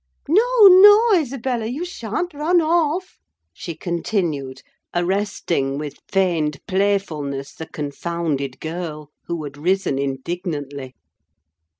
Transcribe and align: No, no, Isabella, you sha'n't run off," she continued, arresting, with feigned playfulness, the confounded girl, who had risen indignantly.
No, 0.27 0.51
no, 0.65 1.11
Isabella, 1.13 1.67
you 1.67 1.85
sha'n't 1.85 2.33
run 2.33 2.59
off," 2.59 3.19
she 3.53 3.75
continued, 3.75 4.63
arresting, 4.95 5.77
with 5.77 5.99
feigned 6.11 6.59
playfulness, 6.67 7.53
the 7.53 7.67
confounded 7.67 8.59
girl, 8.59 9.11
who 9.25 9.43
had 9.43 9.57
risen 9.57 9.99
indignantly. 9.99 10.95